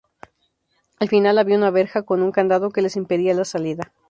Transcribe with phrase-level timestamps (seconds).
[0.99, 3.93] Al final había una verja con un candado que les impedía la salida.